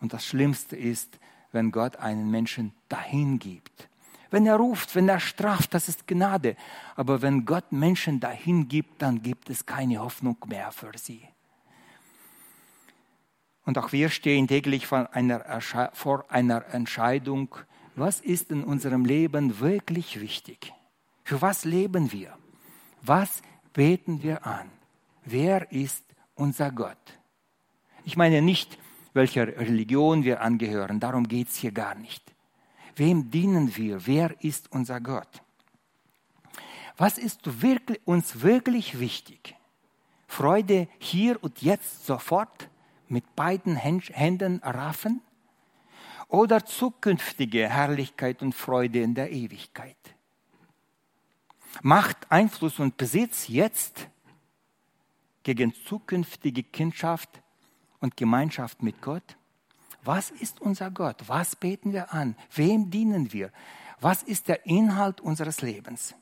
[0.00, 1.18] Und das Schlimmste ist,
[1.52, 3.88] wenn Gott einen Menschen dahin gibt.
[4.30, 6.56] Wenn er ruft, wenn er straft, das ist Gnade.
[6.96, 11.22] Aber wenn Gott Menschen dahin gibt, dann gibt es keine Hoffnung mehr für sie.
[13.64, 15.44] Und auch wir stehen täglich vor einer,
[16.72, 17.54] Entscheidung,
[17.96, 20.72] was ist in unserem Leben wirklich wichtig?
[21.24, 22.36] Für was leben wir?
[23.02, 24.70] Was beten wir an?
[25.24, 26.04] Wer ist
[26.34, 27.18] unser Gott?
[28.04, 28.78] Ich meine nicht,
[29.14, 32.22] welcher Religion wir angehören, darum geht es hier gar nicht.
[32.94, 34.06] Wem dienen wir?
[34.06, 35.42] Wer ist unser Gott?
[36.96, 37.40] Was ist
[38.04, 39.56] uns wirklich wichtig?
[40.28, 42.68] Freude hier und jetzt sofort
[43.08, 45.22] mit beiden Händen raffen?
[46.28, 49.96] Oder zukünftige Herrlichkeit und Freude in der Ewigkeit?
[51.82, 54.08] Macht Einfluss und Besitz jetzt
[55.42, 57.30] gegen zukünftige Kindschaft
[58.00, 59.36] und Gemeinschaft mit Gott?
[60.02, 61.16] Was ist unser Gott?
[61.26, 62.36] Was beten wir an?
[62.54, 63.52] Wem dienen wir?
[64.00, 66.14] Was ist der Inhalt unseres Lebens?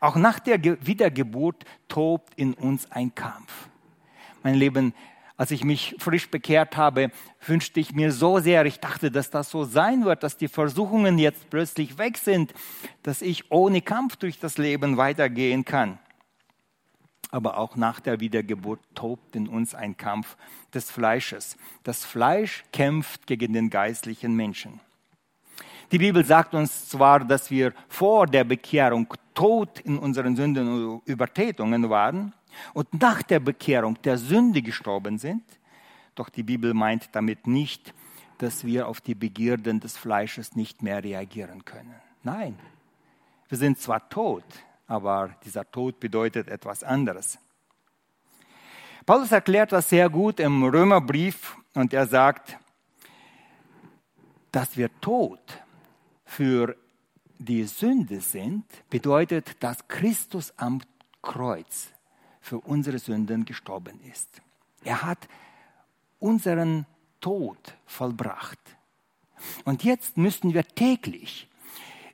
[0.00, 3.68] Auch nach der Wiedergeburt tobt in uns ein Kampf.
[4.42, 4.94] Mein Leben,
[5.40, 7.10] als ich mich frisch bekehrt habe,
[7.46, 11.16] wünschte ich mir so sehr, ich dachte, dass das so sein wird, dass die Versuchungen
[11.16, 12.52] jetzt plötzlich weg sind,
[13.02, 15.98] dass ich ohne Kampf durch das Leben weitergehen kann
[17.32, 20.36] aber auch nach der Wiedergeburt tobt in uns ein Kampf
[20.74, 21.56] des Fleisches.
[21.84, 24.80] Das Fleisch kämpft gegen den geistlichen Menschen.
[25.92, 31.06] Die Bibel sagt uns zwar, dass wir vor der Bekehrung tot in unseren Sünden und
[31.06, 32.32] Übertretungen waren
[32.74, 35.42] und nach der Bekehrung der Sünde gestorben sind,
[36.14, 37.94] doch die Bibel meint damit nicht,
[38.38, 41.94] dass wir auf die Begierden des Fleisches nicht mehr reagieren können.
[42.22, 42.58] Nein,
[43.48, 44.44] wir sind zwar tot,
[44.86, 47.38] aber dieser Tod bedeutet etwas anderes.
[49.04, 52.56] Paulus erklärt das sehr gut im Römerbrief und er sagt,
[54.52, 55.40] dass wir tot
[56.24, 56.76] für
[57.38, 60.80] die Sünde sind, bedeutet, dass Christus am
[61.22, 61.90] Kreuz
[62.40, 64.40] für unsere Sünden gestorben ist.
[64.84, 65.28] Er hat
[66.18, 66.86] unseren
[67.20, 68.58] Tod vollbracht.
[69.64, 71.48] Und jetzt müssen wir täglich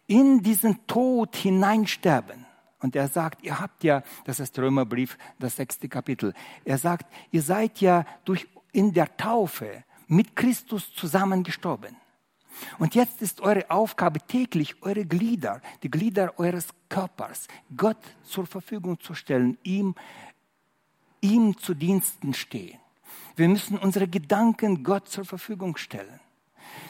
[0.06, 2.46] in diesen Tod hineinsterben.
[2.80, 6.34] Und er sagt, ihr habt ja, das ist Römerbrief, das sechste Kapitel,
[6.64, 11.96] er sagt, ihr seid ja durch, in der Taufe mit Christus zusammen gestorben.
[12.78, 19.00] Und jetzt ist eure Aufgabe täglich, eure Glieder, die Glieder eures Körpers, Gott zur Verfügung
[19.00, 19.94] zu stellen, ihm,
[21.20, 22.78] ihm zu Diensten stehen.
[23.36, 26.20] Wir müssen unsere Gedanken Gott zur Verfügung stellen.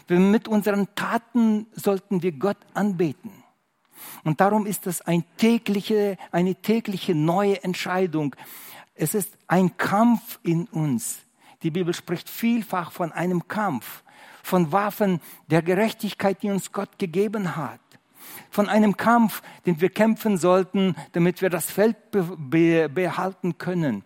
[0.06, 3.32] Wir mit unseren Taten sollten wir Gott anbeten.
[4.24, 8.36] Und darum ist es ein tägliche, eine tägliche neue Entscheidung.
[8.94, 11.18] Es ist ein Kampf in uns.
[11.62, 14.04] Die Bibel spricht vielfach von einem Kampf
[14.46, 17.80] von Waffen der Gerechtigkeit, die uns Gott gegeben hat.
[18.48, 24.04] Von einem Kampf, den wir kämpfen sollten, damit wir das Feld be behalten können.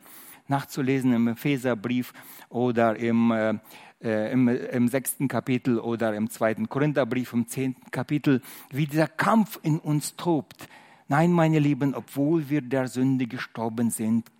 [0.48, 2.14] Nachzulesen im Epheserbrief
[2.48, 3.54] oder im, äh,
[4.02, 9.60] äh, im, im sechsten Kapitel oder im zweiten Korintherbrief im zehnten Kapitel, wie dieser Kampf
[9.62, 10.68] in uns tobt.
[11.08, 14.30] Nein, meine Lieben, obwohl wir der Sünde gestorben sind,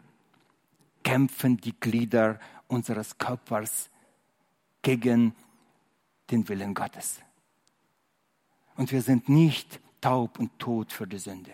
[1.04, 3.90] kämpfen die Glieder unseres Körpers
[4.82, 5.34] gegen
[6.30, 7.20] den Willen Gottes.
[8.76, 11.52] Und wir sind nicht taub und tot für die Sünde.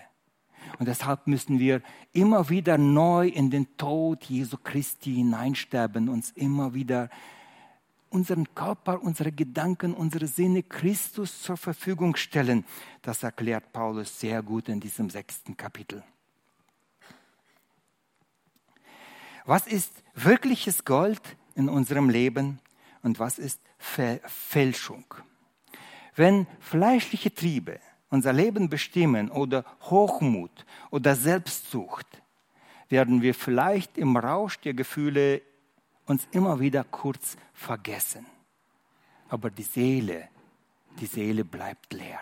[0.78, 6.74] Und deshalb müssen wir immer wieder neu in den Tod Jesu Christi hineinsterben, uns immer
[6.74, 7.08] wieder
[8.10, 12.64] unseren Körper, unsere Gedanken, unsere Sinne Christus zur Verfügung stellen.
[13.02, 16.02] Das erklärt Paulus sehr gut in diesem sechsten Kapitel.
[19.44, 21.20] Was ist wirkliches Gold
[21.54, 22.58] in unserem Leben
[23.02, 25.04] und was ist Fälschung.
[26.14, 32.06] Wenn fleischliche Triebe unser Leben bestimmen oder Hochmut oder Selbstsucht,
[32.88, 35.42] werden wir vielleicht im Rausch der Gefühle
[36.06, 38.26] uns immer wieder kurz vergessen.
[39.28, 40.28] Aber die Seele,
[41.00, 42.20] die Seele bleibt leer.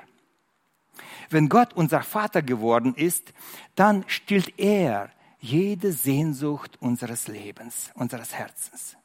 [1.29, 3.33] Wenn Gott unser Vater geworden ist,
[3.75, 8.97] dann stillt er jede Sehnsucht unseres Lebens, unseres Herzens.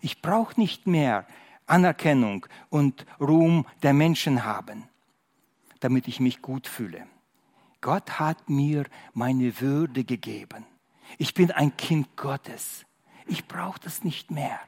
[0.00, 1.26] Ich brauche nicht mehr
[1.66, 4.88] Anerkennung und Ruhm der Menschen haben,
[5.80, 7.06] damit ich mich gut fühle.
[7.80, 10.64] Gott hat mir meine Würde gegeben.
[11.18, 12.84] Ich bin ein Kind Gottes.
[13.26, 14.58] Ich brauche das nicht mehr.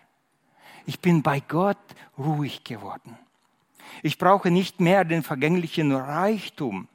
[0.86, 1.78] Ich bin bei Gott
[2.16, 3.18] ruhig geworden.
[4.02, 6.88] Ich brauche nicht mehr den vergänglichen Reichtum.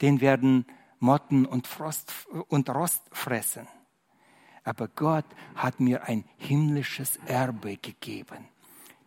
[0.00, 0.66] Den werden
[0.98, 2.12] Motten und, Frost
[2.48, 3.68] und Rost fressen.
[4.64, 8.48] Aber Gott hat mir ein himmlisches Erbe gegeben.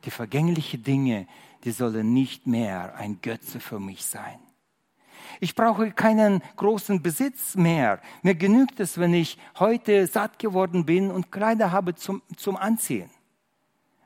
[0.06, 1.28] Die vergänglichen Dinge,
[1.64, 4.40] die sollen nicht mehr ein Götze für mich sein.
[5.40, 8.02] Ich brauche keinen großen Besitz mehr.
[8.22, 13.10] Mir genügt es, wenn ich heute satt geworden bin und Kleider habe zum, zum Anziehen.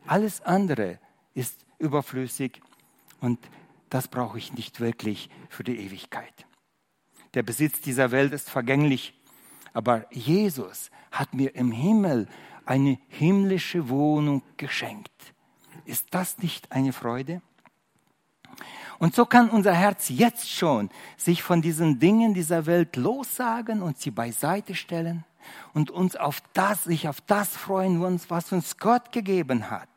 [0.05, 0.99] Alles andere
[1.33, 2.61] ist überflüssig
[3.19, 3.39] und
[3.89, 6.45] das brauche ich nicht wirklich für die Ewigkeit.
[7.33, 9.13] Der Besitz dieser Welt ist vergänglich,
[9.73, 12.27] aber Jesus hat mir im Himmel
[12.65, 15.30] eine himmlische Wohnung geschenkt.
[15.91, 17.41] Ist das nicht eine Freude?
[18.97, 23.97] Und so kann unser Herz jetzt schon sich von diesen Dingen dieser Welt lossagen und
[23.97, 25.25] sie beiseite stellen
[25.73, 29.89] und uns auf das, sich auf das freuen, was uns Gott gegeben hat.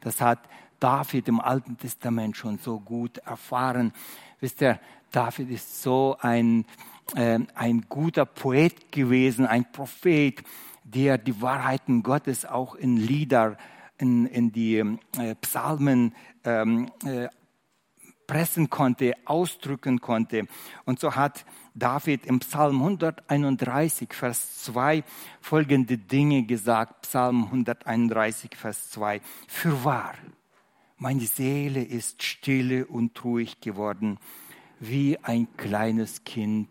[0.00, 0.40] Das hat
[0.78, 3.94] David im Alten Testament schon so gut erfahren.
[4.40, 4.78] Wisst ihr,
[5.10, 6.66] David ist so ein,
[7.14, 10.42] äh, ein guter Poet gewesen, ein Prophet,
[10.84, 13.56] der die Wahrheiten Gottes auch in Lieder
[13.98, 17.28] in, in die äh, Psalmen ähm, äh,
[18.26, 20.46] pressen konnte, ausdrücken konnte.
[20.84, 25.04] Und so hat David im Psalm 131, Vers 2
[25.40, 27.02] folgende Dinge gesagt.
[27.02, 29.20] Psalm 131, Vers 2.
[29.46, 30.14] Für wahr,
[30.98, 34.18] meine Seele ist stille und ruhig geworden,
[34.80, 36.68] wie ein kleines Kind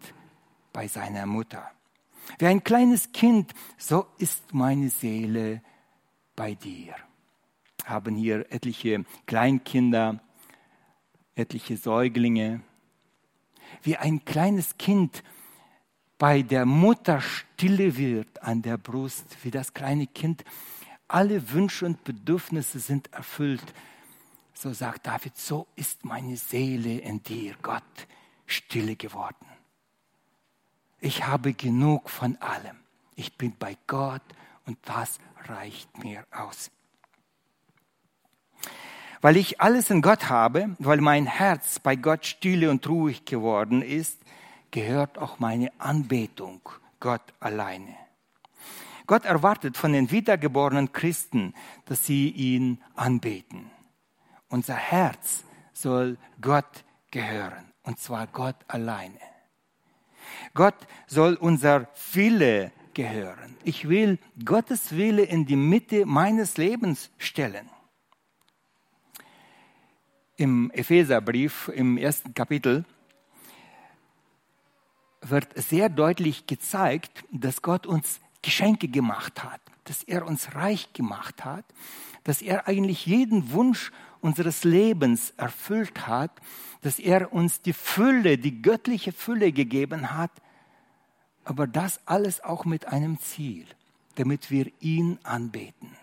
[0.74, 1.72] bei seiner Mutter.
[2.40, 5.62] Wie ein kleines Kind, so ist meine Seele
[6.36, 6.96] bei dir
[7.86, 10.20] haben hier etliche Kleinkinder,
[11.36, 12.62] etliche Säuglinge.
[13.82, 15.24] Wie ein kleines Kind
[16.18, 20.44] bei der Mutter stille wird an der Brust, wie das kleine Kind,
[21.08, 23.74] alle Wünsche und Bedürfnisse sind erfüllt.
[24.54, 27.84] So sagt David, so ist meine Seele in dir, Gott,
[28.46, 29.46] stille geworden.
[31.00, 32.78] Ich habe genug von allem.
[33.16, 34.24] Ich bin bei Gott
[34.66, 36.72] Und das reicht mir aus.
[39.26, 43.82] Weil ich alles in Gott habe, weil mein Herz bei Gott stille und ruhig geworden
[43.82, 44.22] ist,
[44.70, 46.62] gehört auch meine Anbetung
[47.00, 47.96] Gott alleine.
[49.08, 53.72] Gott erwartet von den wiedergeborenen Christen, dass sie ihn anbeten.
[54.48, 59.18] Unser Herz soll Gott gehören, und zwar Gott alleine.
[60.54, 63.58] Gott soll unser Wille gehören.
[63.64, 67.72] Ich will Gottes Wille in die Mitte meines Lebens stellen.
[70.38, 72.84] Im Epheserbrief, im ersten Kapitel,
[75.22, 81.46] wird sehr deutlich gezeigt, dass Gott uns Geschenke gemacht hat, dass er uns reich gemacht
[81.46, 81.66] hat,
[82.24, 86.32] dass er eigentlich jeden Wunsch unseres Lebens erfüllt hat,
[86.82, 90.32] dass er uns die Fülle, die göttliche Fülle gegeben hat,
[91.44, 93.66] aber das alles auch mit einem Ziel,
[94.16, 95.96] damit wir ihn anbeten.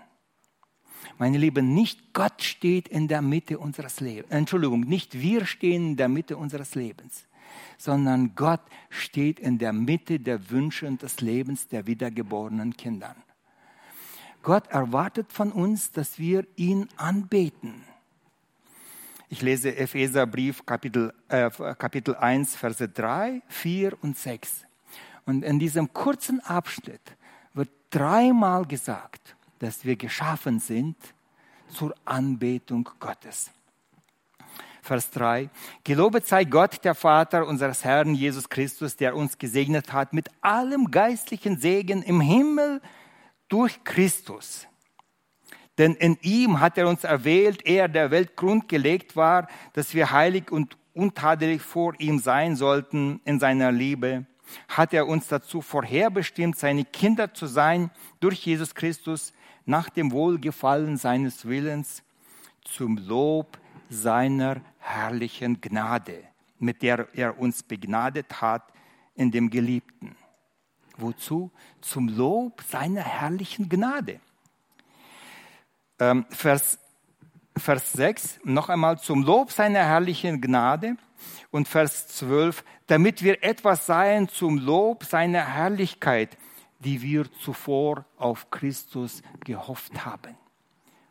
[1.19, 5.97] Meine Lieben, nicht Gott steht in der Mitte unseres Lebens, Entschuldigung, nicht wir stehen in
[5.97, 7.27] der Mitte unseres Lebens,
[7.79, 8.61] sondern Gott
[8.91, 13.17] steht in der Mitte der Wünsche und des Lebens der wiedergeborenen Kindern.
[14.43, 17.85] Gott erwartet von uns, dass wir ihn anbeten.
[19.29, 24.65] Ich lese Epheserbrief Kapitel, äh, Kapitel 1, Verse 3, 4 und 6.
[25.25, 27.01] Und in diesem kurzen Abschnitt
[27.55, 30.96] wird dreimal gesagt, dass wir geschaffen sind
[31.68, 33.53] zur Anbetung Gottes.
[34.83, 35.51] Vers 3.
[35.85, 40.90] Gelobet sei Gott, der Vater unseres Herrn Jesus Christus, der uns gesegnet hat mit allem
[40.90, 42.83] geistlichen Segen im Himmel
[43.48, 44.66] durch Christus.
[45.79, 50.11] Denn in ihm hat er uns erwählt, er der Welt Grund gelegt war, dass wir
[50.11, 54.27] heilig und untadelig vor ihm sein sollten in seiner Liebe
[54.68, 59.33] hat er uns dazu vorherbestimmt, seine Kinder zu sein durch Jesus Christus
[59.64, 62.03] nach dem Wohlgefallen seines Willens
[62.64, 66.25] zum Lob seiner herrlichen Gnade,
[66.59, 68.72] mit der er uns begnadet hat
[69.14, 70.16] in dem Geliebten.
[70.96, 71.51] Wozu?
[71.81, 74.20] Zum Lob seiner herrlichen Gnade.
[75.98, 76.79] Ähm, Vers,
[77.57, 80.96] Vers 6, noch einmal zum Lob seiner herrlichen Gnade
[81.51, 86.37] und Vers 12, damit wir etwas seien zum Lob seiner Herrlichkeit,
[86.85, 90.37] die wir zuvor auf Christus gehofft haben.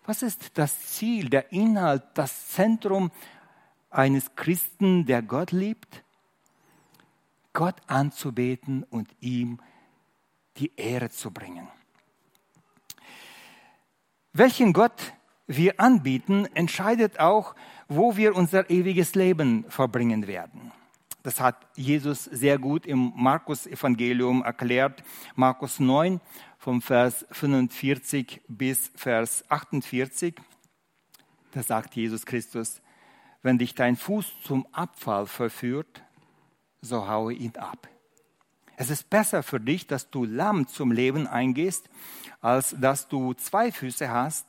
[0.05, 3.11] Was ist das Ziel, der Inhalt, das Zentrum
[3.89, 6.03] eines Christen, der Gott liebt?
[7.53, 9.59] Gott anzubeten und ihm
[10.57, 11.67] die Ehre zu bringen.
[14.33, 15.13] Welchen Gott
[15.47, 17.55] wir anbieten, entscheidet auch,
[17.89, 20.71] wo wir unser ewiges Leben verbringen werden.
[21.23, 25.03] Das hat Jesus sehr gut im Markus-Evangelium erklärt.
[25.35, 26.19] Markus 9,
[26.57, 30.35] vom Vers 45 bis Vers 48.
[31.51, 32.81] Da sagt Jesus Christus,
[33.43, 36.03] wenn dich dein Fuß zum Abfall verführt,
[36.81, 37.87] so haue ihn ab.
[38.77, 41.87] Es ist besser für dich, dass du lamm zum Leben eingehst,
[42.39, 44.47] als dass du zwei Füße hast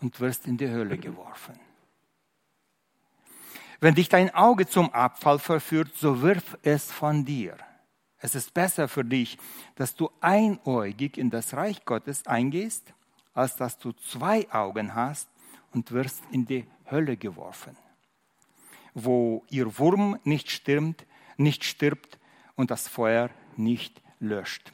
[0.00, 1.58] und wirst in die Hölle geworfen.
[3.80, 7.56] Wenn dich dein Auge zum Abfall verführt, so wirf es von dir.
[8.18, 9.38] Es ist besser für dich,
[9.74, 12.94] dass du einäugig in das Reich Gottes eingehst,
[13.34, 15.28] als dass du zwei Augen hast
[15.72, 17.76] und wirst in die Hölle geworfen,
[18.94, 22.18] wo ihr Wurm nicht stirbt, nicht stirbt
[22.54, 24.72] und das Feuer nicht löscht.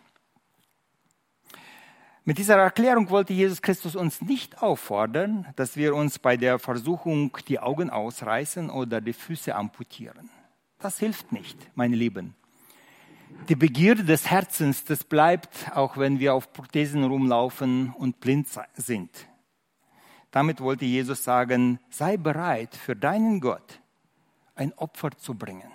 [2.24, 7.36] Mit dieser Erklärung wollte Jesus Christus uns nicht auffordern, dass wir uns bei der Versuchung
[7.48, 10.30] die Augen ausreißen oder die Füße amputieren.
[10.78, 12.36] Das hilft nicht, meine Lieben.
[13.48, 19.10] Die Begierde des Herzens, das bleibt, auch wenn wir auf Prothesen rumlaufen und blind sind.
[20.30, 23.80] Damit wollte Jesus sagen, sei bereit, für deinen Gott
[24.54, 25.72] ein Opfer zu bringen.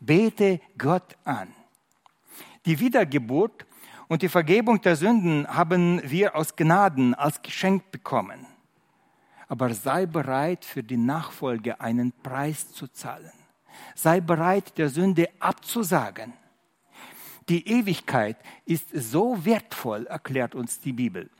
[0.00, 1.48] Bete Gott an.
[2.66, 3.66] Die Wiedergeburt
[4.08, 8.46] und die Vergebung der Sünden haben wir aus Gnaden als Geschenk bekommen.
[9.48, 13.32] Aber sei bereit, für die Nachfolge einen Preis zu zahlen.
[13.94, 16.32] Sei bereit, der Sünde abzusagen.
[17.48, 21.30] Die Ewigkeit ist so wertvoll, erklärt uns die Bibel.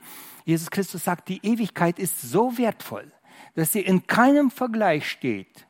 [0.43, 3.11] Jesus Christus sagt, die Ewigkeit ist so wertvoll,
[3.55, 5.65] dass sie in keinem Vergleich steht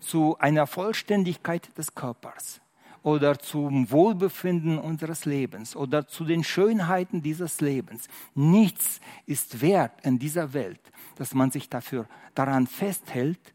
[0.00, 2.60] zu einer Vollständigkeit des Körpers
[3.04, 8.08] oder zum Wohlbefinden unseres Lebens oder zu den Schönheiten dieses Lebens.
[8.34, 10.80] Nichts ist wert in dieser Welt,
[11.16, 13.54] dass man sich dafür daran festhält,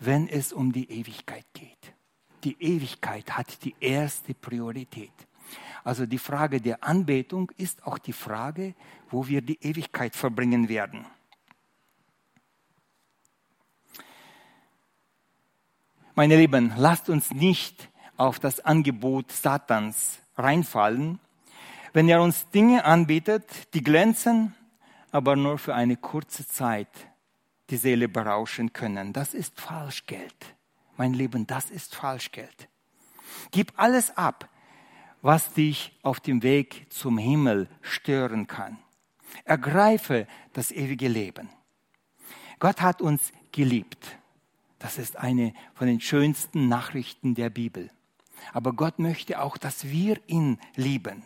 [0.00, 1.92] wenn es um die Ewigkeit geht.
[2.42, 5.12] Die Ewigkeit hat die erste Priorität.
[5.84, 8.74] Also die Frage der Anbetung ist auch die Frage,
[9.10, 11.04] wo wir die Ewigkeit verbringen werden.
[16.14, 17.89] Meine Lieben, lasst uns nicht
[18.20, 21.18] auf das Angebot Satans reinfallen,
[21.94, 24.54] wenn er uns Dinge anbietet, die glänzen,
[25.10, 26.90] aber nur für eine kurze Zeit
[27.70, 29.14] die Seele berauschen können.
[29.14, 30.54] Das ist Falschgeld.
[30.98, 32.68] Mein Lieben, das ist Falschgeld.
[33.52, 34.50] Gib alles ab,
[35.22, 38.76] was dich auf dem Weg zum Himmel stören kann.
[39.44, 41.48] Ergreife das ewige Leben.
[42.58, 44.18] Gott hat uns geliebt.
[44.78, 47.90] Das ist eine von den schönsten Nachrichten der Bibel.
[48.52, 51.22] Aber Gott möchte auch, dass wir ihn lieben.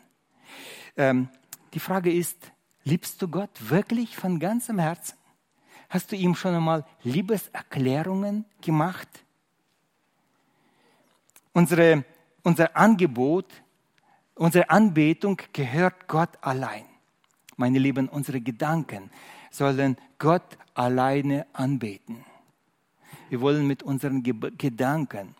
[0.96, 1.28] Ähm,
[1.72, 2.52] die Frage ist,
[2.84, 5.18] liebst du Gott wirklich von ganzem Herzen?
[5.88, 9.08] Hast du ihm schon einmal Liebeserklärungen gemacht?
[11.52, 12.04] Unsere,
[12.42, 13.46] unser Angebot,
[14.34, 16.84] unsere Anbetung gehört Gott allein.
[17.56, 19.10] Meine Lieben, unsere Gedanken
[19.50, 22.24] sollen Gott alleine anbeten.
[23.34, 25.34] Wir wollen mit unseren Gedanken,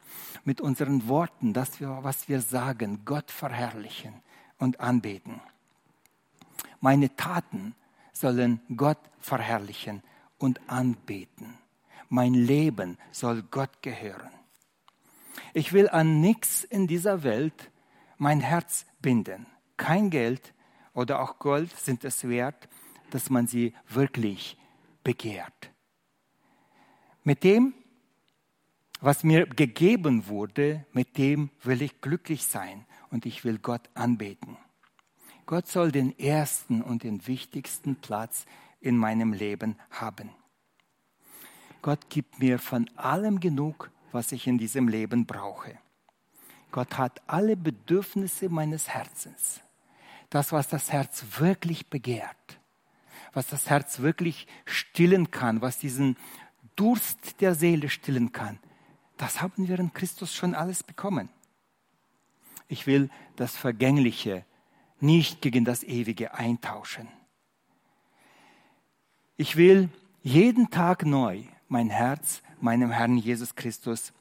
[0.44, 4.14] mit unseren Worten, das wir, was wir sagen, Gott verherrlichen
[4.58, 5.40] und anbeten.
[6.80, 7.76] Meine Taten
[8.12, 10.02] sollen Gott verherrlichen
[10.38, 11.54] und anbeten.
[12.08, 14.32] Mein Leben soll Gott gehören.
[15.52, 17.70] Ich will an nichts in dieser Welt
[18.18, 19.46] mein Herz binden.
[19.76, 20.52] Kein Geld
[20.94, 22.68] oder auch Gold sind es wert,
[23.12, 24.56] dass man sie wirklich
[25.04, 25.70] begehrt.
[27.22, 27.72] Mit dem,
[29.04, 34.56] was mir gegeben wurde, mit dem will ich glücklich sein und ich will Gott anbeten.
[35.44, 38.46] Gott soll den ersten und den wichtigsten Platz
[38.80, 40.30] in meinem Leben haben.
[41.82, 45.78] Gott gibt mir von allem genug, was ich in diesem Leben brauche.
[46.70, 49.60] Gott hat alle Bedürfnisse meines Herzens.
[50.30, 52.58] Das, was das Herz wirklich begehrt,
[53.34, 56.16] was das Herz wirklich stillen kann, was diesen
[56.74, 58.58] Durst der Seele stillen kann,
[59.16, 61.28] das haben wir in Christus schon alles bekommen.
[62.68, 64.44] Ich will das Vergängliche
[65.00, 67.08] nicht gegen das Ewige eintauschen.
[69.36, 69.90] Ich will
[70.22, 74.12] jeden Tag neu mein Herz meinem Herrn Jesus Christus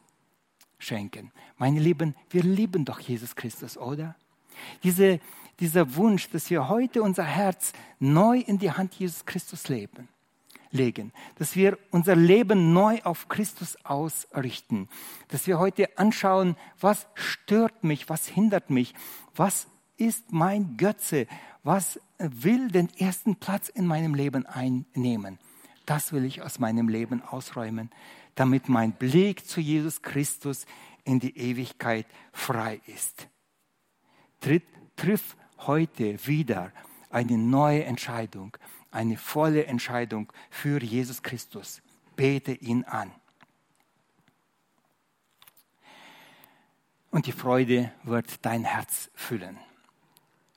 [0.80, 1.32] schenken.
[1.58, 4.16] Meine Lieben, wir lieben doch Jesus Christus, oder?
[4.84, 5.20] Diese,
[5.60, 10.10] dieser Wunsch, dass wir heute unser Herz neu in die Hand Jesus Christus leben,
[10.74, 14.90] legen, dass wir unser Leben neu auf Christus ausrichten,
[15.30, 18.94] dass wir heute anschauen, was stört mich, was hindert mich,
[19.36, 19.68] was
[19.98, 21.28] ist mein Götze,
[21.64, 25.40] was will den ersten Platz in meinem Leben einnehmen.
[25.86, 27.90] Das will ich aus meinem Leben ausräumen,
[28.36, 30.66] damit mein Blick zu Jesus Christus
[31.04, 33.28] in die Ewigkeit frei ist.
[34.40, 34.64] Tritt,
[34.96, 36.72] triff heute wieder
[37.10, 38.58] eine neue Entscheidung,
[38.94, 41.82] eine volle Entscheidung für Jesus Christus.
[42.16, 43.12] Bete ihn an.
[47.10, 49.58] Und die Freude wird dein Herz füllen.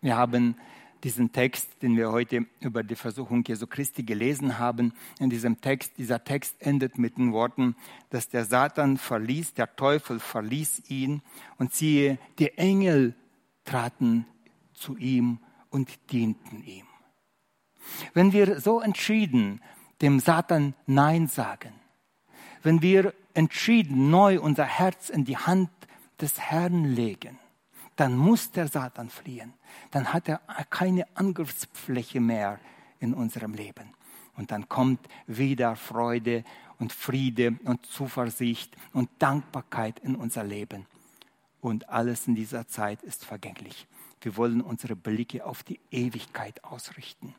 [0.00, 0.56] Wir haben
[1.04, 4.92] diesen Text, den wir heute über die Versuchung Jesu Christi gelesen haben.
[5.18, 7.76] In diesem Text, dieser Text endet mit den Worten,
[8.10, 11.22] dass der Satan verließ, der Teufel verließ ihn
[11.58, 13.14] und siehe, die Engel
[13.64, 14.26] traten
[14.72, 15.38] zu ihm
[15.70, 16.86] und dienten ihm.
[18.14, 19.60] Wenn wir so entschieden
[20.00, 21.72] dem Satan Nein sagen,
[22.62, 25.70] wenn wir entschieden neu unser Herz in die Hand
[26.20, 27.38] des Herrn legen,
[27.96, 29.54] dann muss der Satan fliehen.
[29.90, 32.58] Dann hat er keine Angriffsfläche mehr
[33.00, 33.94] in unserem Leben.
[34.36, 36.44] Und dann kommt wieder Freude
[36.78, 40.86] und Friede und Zuversicht und Dankbarkeit in unser Leben.
[41.60, 43.86] Und alles in dieser Zeit ist vergänglich.
[44.20, 47.34] Wir wollen unsere Blicke auf die Ewigkeit ausrichten.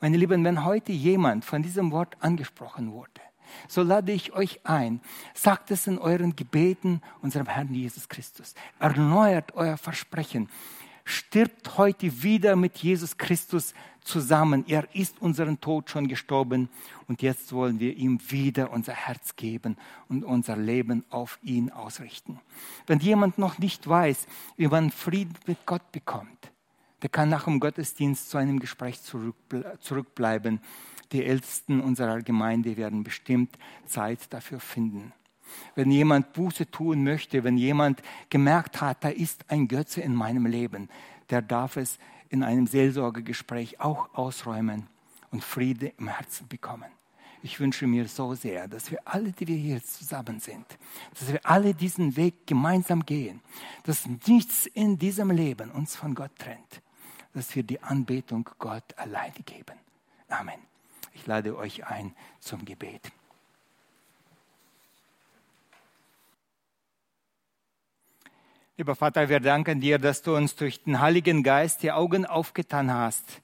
[0.00, 3.20] Meine Lieben, wenn heute jemand von diesem Wort angesprochen wurde,
[3.68, 5.00] so lade ich euch ein,
[5.34, 8.54] sagt es in euren Gebeten unserem Herrn Jesus Christus.
[8.78, 10.48] Erneuert euer Versprechen.
[11.04, 14.64] Stirbt heute wieder mit Jesus Christus zusammen.
[14.66, 16.68] Er ist unseren Tod schon gestorben
[17.06, 19.76] und jetzt wollen wir ihm wieder unser Herz geben
[20.08, 22.40] und unser Leben auf ihn ausrichten.
[22.86, 24.26] Wenn jemand noch nicht weiß,
[24.56, 26.50] wie man Frieden mit Gott bekommt,
[27.02, 29.00] der kann nach dem Gottesdienst zu einem Gespräch
[29.80, 30.60] zurückbleiben
[31.12, 35.12] die Ältesten unserer Gemeinde werden bestimmt Zeit dafür finden.
[35.74, 40.46] Wenn jemand Buße tun möchte, wenn jemand gemerkt hat, da ist ein Götze in meinem
[40.46, 40.88] Leben,
[41.30, 44.88] der darf es in einem Seelsorgegespräch auch ausräumen
[45.30, 46.90] und Friede im Herzen bekommen.
[47.42, 50.66] Ich wünsche mir so sehr, dass wir alle, die wir hier zusammen sind,
[51.16, 53.40] dass wir alle diesen Weg gemeinsam gehen,
[53.84, 56.82] dass nichts in diesem Leben uns von Gott trennt,
[57.36, 59.78] dass wir die Anbetung Gott alleine geben.
[60.30, 60.58] Amen.
[61.12, 63.12] Ich lade euch ein zum Gebet.
[68.78, 72.90] Lieber Vater, wir danken dir, dass du uns durch den Heiligen Geist die Augen aufgetan
[72.90, 73.42] hast,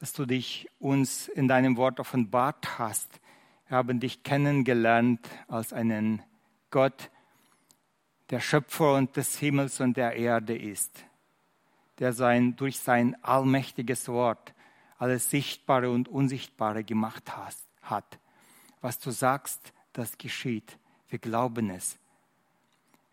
[0.00, 3.20] dass du dich uns in deinem Wort offenbart hast.
[3.68, 6.22] Wir haben dich kennengelernt als einen
[6.70, 7.10] Gott,
[8.30, 11.04] der Schöpfer und des Himmels und der Erde ist,
[11.98, 14.54] der sein, durch sein allmächtiges Wort
[14.98, 17.32] alles Sichtbare und Unsichtbare gemacht
[17.82, 18.18] hat.
[18.80, 20.78] Was du sagst, das geschieht.
[21.08, 21.98] Wir glauben es.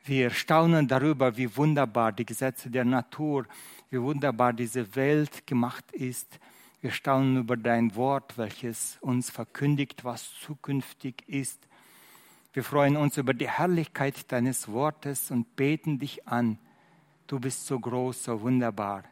[0.05, 3.45] Wir staunen darüber, wie wunderbar die Gesetze der Natur,
[3.89, 6.39] wie wunderbar diese Welt gemacht ist.
[6.81, 11.65] Wir staunen über dein Wort, welches uns verkündigt, was zukünftig ist.
[12.51, 16.59] Wir freuen uns über die Herrlichkeit deines Wortes und beten dich an.
[17.33, 19.05] Du bist so groß, so wunderbar.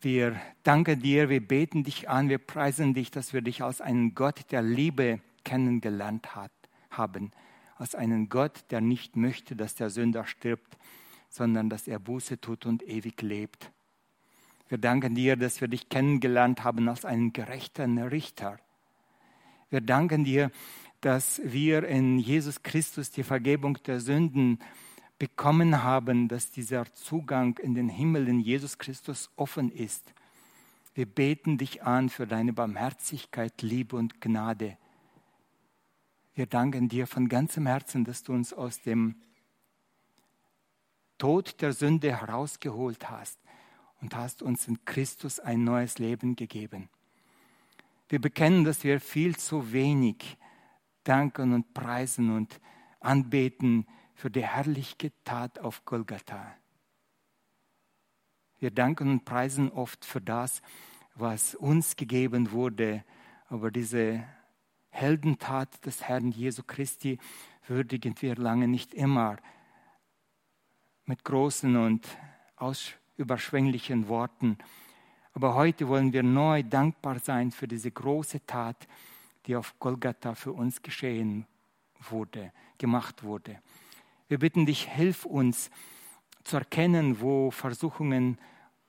[0.00, 4.16] Wir danken dir, wir beten dich an, wir preisen dich, dass wir dich als einen
[4.16, 6.50] Gott der Liebe kennengelernt hat,
[6.90, 7.30] haben
[7.76, 10.76] als einen Gott, der nicht möchte, dass der Sünder stirbt,
[11.28, 13.70] sondern dass er Buße tut und ewig lebt.
[14.68, 18.58] Wir danken dir, dass wir dich kennengelernt haben als einen gerechten Richter.
[19.70, 20.50] Wir danken dir,
[21.02, 24.58] dass wir in Jesus Christus die Vergebung der Sünden
[25.18, 30.12] bekommen haben, dass dieser Zugang in den Himmel in Jesus Christus offen ist.
[30.94, 34.76] Wir beten dich an für deine Barmherzigkeit, Liebe und Gnade.
[36.34, 39.16] Wir danken dir von ganzem Herzen, dass du uns aus dem
[41.18, 43.38] Tod der Sünde herausgeholt hast
[44.02, 46.90] und hast uns in Christus ein neues Leben gegeben.
[48.08, 50.36] Wir bekennen, dass wir viel zu wenig
[51.04, 52.60] danken und preisen und
[53.00, 53.86] anbeten
[54.16, 56.54] für die herrliche Tat auf Golgatha.
[58.58, 60.62] Wir danken und preisen oft für das,
[61.14, 63.04] was uns gegeben wurde,
[63.48, 64.24] aber diese
[64.88, 67.18] Heldentat des Herrn Jesu Christi
[67.68, 69.36] würdigen wir lange nicht immer
[71.04, 72.08] mit großen und
[73.18, 74.56] überschwänglichen Worten.
[75.34, 78.88] Aber heute wollen wir neu dankbar sein für diese große Tat,
[79.44, 81.46] die auf Golgatha für uns geschehen
[82.08, 83.60] wurde, gemacht wurde.
[84.28, 85.70] Wir bitten dich, hilf uns
[86.44, 88.38] zu erkennen, wo Versuchungen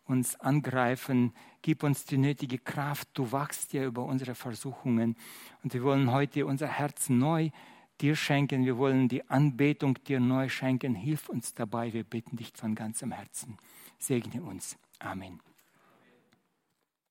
[0.06, 1.34] uns angreifen.
[1.62, 3.10] Gib uns die nötige Kraft.
[3.14, 5.16] Du wachst ja über unsere Versuchungen.
[5.64, 7.50] Und wir wollen heute unser Herz neu
[8.02, 8.66] dir schenken.
[8.66, 10.96] Wir wollen die Anbetung dir neu schenken.
[10.96, 11.94] Hilf uns dabei.
[11.94, 13.58] Wir bitten dich von ganzem Herzen.
[14.00, 14.78] Segne uns.
[15.00, 15.40] Amen.